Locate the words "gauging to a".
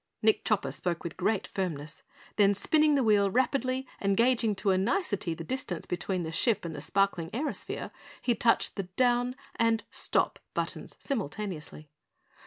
4.17-4.75